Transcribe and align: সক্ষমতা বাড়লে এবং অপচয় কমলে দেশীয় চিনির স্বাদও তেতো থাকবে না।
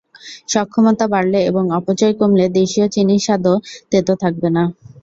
সক্ষমতা 0.49 1.05
বাড়লে 1.13 1.39
এবং 1.49 1.63
অপচয় 1.77 2.13
কমলে 2.19 2.45
দেশীয় 2.57 2.87
চিনির 2.93 3.23
স্বাদও 3.25 3.55
তেতো 3.91 4.13
থাকবে 4.23 4.49
না। 4.55 4.63